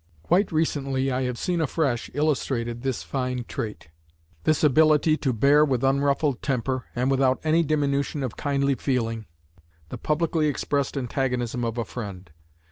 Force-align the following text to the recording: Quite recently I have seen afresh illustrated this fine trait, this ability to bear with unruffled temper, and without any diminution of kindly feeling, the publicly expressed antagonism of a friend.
Quite 0.23 0.51
recently 0.51 1.11
I 1.11 1.21
have 1.25 1.37
seen 1.37 1.61
afresh 1.61 2.09
illustrated 2.15 2.81
this 2.81 3.03
fine 3.03 3.45
trait, 3.47 3.89
this 4.45 4.63
ability 4.63 5.15
to 5.17 5.31
bear 5.31 5.63
with 5.63 5.83
unruffled 5.83 6.41
temper, 6.41 6.85
and 6.95 7.11
without 7.11 7.39
any 7.43 7.61
diminution 7.61 8.23
of 8.23 8.35
kindly 8.35 8.73
feeling, 8.73 9.27
the 9.89 9.99
publicly 9.99 10.47
expressed 10.47 10.97
antagonism 10.97 11.63
of 11.63 11.77
a 11.77 11.85
friend. 11.85 12.31